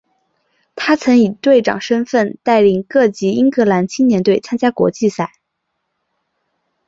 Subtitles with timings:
[0.75, 5.31] 他曾以队长身份带领各级英格兰青年队参加国际赛。